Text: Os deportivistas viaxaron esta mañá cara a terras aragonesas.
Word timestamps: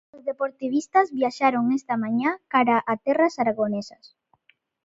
Os 0.15 0.23
deportivistas 0.29 1.07
viaxaron 1.19 1.65
esta 1.77 1.95
mañá 2.03 2.31
cara 2.53 2.77
a 2.91 2.93
terras 3.05 3.33
aragonesas. 3.41 4.05